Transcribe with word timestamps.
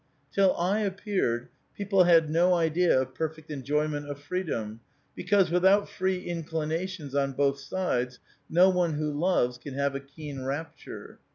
"Till 0.33 0.55
I 0.55 0.79
appeared, 0.79 1.49
people 1.77 2.05
had 2.05 2.27
no 2.27 2.55
idea 2.55 2.99
of 2.99 3.13
perfect 3.13 3.51
enjoy 3.51 3.87
ment 3.87 4.09
of 4.09 4.17
freedom, 4.17 4.79
because, 5.13 5.51
without 5.51 5.87
free 5.87 6.21
inclinations 6.23 7.13
on 7.13 7.33
both 7.33 7.59
sides, 7.59 8.17
no 8.49 8.67
one 8.69 8.93
who 8.95 9.11
loves 9.11 9.59
can 9.59 9.75
have 9.75 9.93
a 9.93 9.99
keen 9.99 10.41
rapture. 10.41 11.19